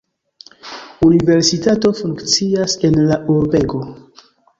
[1.07, 3.83] Universitato funkcias en la urbego.